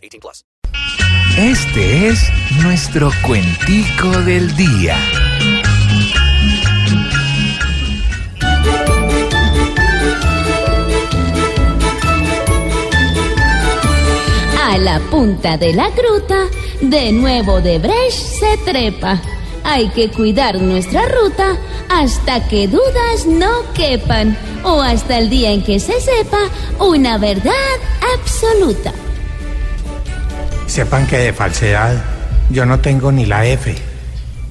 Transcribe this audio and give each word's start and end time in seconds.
18 0.00 0.20
plus. 0.20 0.44
Este 1.36 2.08
es 2.08 2.28
nuestro 2.62 3.10
cuentico 3.26 4.10
del 4.22 4.54
día. 4.56 4.96
A 14.68 14.78
la 14.78 15.00
punta 15.10 15.56
de 15.56 15.72
la 15.72 15.90
gruta, 15.90 16.46
de 16.80 17.12
nuevo 17.12 17.60
de 17.60 17.78
Brecht 17.78 18.12
se 18.12 18.56
trepa. 18.64 19.20
Hay 19.64 19.88
que 19.90 20.10
cuidar 20.10 20.60
nuestra 20.60 21.06
ruta 21.08 21.56
hasta 21.90 22.46
que 22.48 22.66
dudas 22.68 23.26
no 23.26 23.72
quepan 23.74 24.36
o 24.64 24.80
hasta 24.80 25.18
el 25.18 25.28
día 25.28 25.50
en 25.52 25.62
que 25.62 25.78
se 25.80 26.00
sepa 26.00 26.38
una 26.78 27.18
verdad 27.18 27.52
absoluta. 28.14 28.92
Sepan 30.70 31.04
que 31.08 31.18
de 31.18 31.32
falsedad 31.32 32.00
yo 32.48 32.64
no 32.64 32.78
tengo 32.78 33.10
ni 33.10 33.26
la 33.26 33.44
F, 33.44 33.74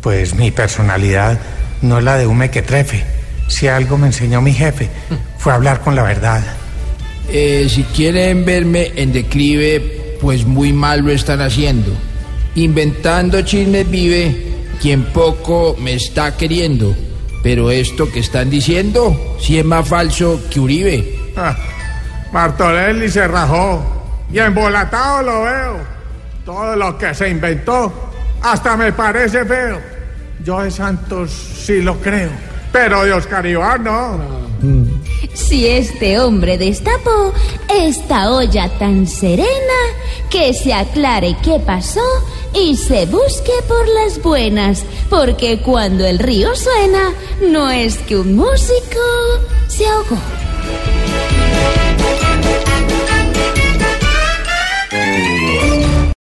pues 0.00 0.36
mi 0.36 0.52
personalidad 0.52 1.40
no 1.82 1.98
es 1.98 2.04
la 2.04 2.16
de 2.16 2.28
un 2.28 2.38
mequetrefe. 2.38 3.02
Si 3.48 3.66
algo 3.66 3.98
me 3.98 4.06
enseñó 4.06 4.40
mi 4.40 4.52
jefe, 4.52 4.90
fue 5.38 5.52
hablar 5.52 5.80
con 5.80 5.96
la 5.96 6.04
verdad. 6.04 6.40
Eh, 7.28 7.66
si 7.68 7.82
quieren 7.82 8.44
verme 8.44 8.92
en 8.94 9.12
declive, 9.12 10.16
pues 10.20 10.46
muy 10.46 10.72
mal 10.72 11.00
lo 11.00 11.10
están 11.10 11.40
haciendo. 11.40 11.90
Inventando 12.54 13.42
chismes 13.42 13.90
vive 13.90 14.52
quien 14.80 15.06
poco 15.06 15.74
me 15.80 15.94
está 15.94 16.36
queriendo. 16.36 16.94
Pero 17.42 17.72
esto 17.72 18.08
que 18.12 18.20
están 18.20 18.50
diciendo, 18.50 19.36
si 19.40 19.58
es 19.58 19.64
más 19.64 19.88
falso 19.88 20.40
que 20.48 20.60
Uribe. 20.60 21.18
Ah, 21.36 21.56
Martorelli 22.32 23.10
se 23.10 23.26
rajó 23.26 23.82
y 24.32 24.38
embolatado 24.38 25.22
lo 25.22 25.42
veo. 25.42 25.93
Todo 26.44 26.76
lo 26.76 26.98
que 26.98 27.14
se 27.14 27.28
inventó 27.28 28.10
hasta 28.42 28.76
me 28.76 28.92
parece 28.92 29.44
feo. 29.44 29.80
Yo 30.44 30.60
de 30.60 30.70
Santos 30.70 31.30
sí 31.30 31.80
lo 31.80 31.98
creo, 32.00 32.30
pero 32.70 33.04
de 33.04 33.14
Oscar. 33.14 33.46
Si 35.32 35.66
este 35.66 36.18
hombre 36.18 36.58
destapó 36.58 37.32
esta 37.68 38.30
olla 38.30 38.68
tan 38.78 39.06
serena, 39.06 39.48
que 40.28 40.52
se 40.52 40.74
aclare 40.74 41.36
qué 41.42 41.60
pasó 41.64 42.00
y 42.52 42.76
se 42.76 43.06
busque 43.06 43.52
por 43.66 43.88
las 43.88 44.22
buenas, 44.22 44.84
porque 45.08 45.60
cuando 45.62 46.04
el 46.04 46.18
río 46.18 46.54
suena, 46.54 47.12
no 47.40 47.70
es 47.70 47.96
que 47.98 48.16
un 48.16 48.36
músico 48.36 49.00
se 49.68 49.86
ahogó. 49.86 50.18